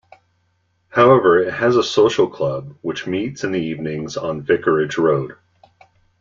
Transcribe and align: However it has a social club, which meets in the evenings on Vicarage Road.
However 0.89 1.37
it 1.37 1.53
has 1.53 1.75
a 1.77 1.83
social 1.83 2.27
club, 2.27 2.73
which 2.81 3.05
meets 3.05 3.43
in 3.43 3.51
the 3.51 3.59
evenings 3.61 4.17
on 4.17 4.41
Vicarage 4.41 4.97
Road. 4.97 5.35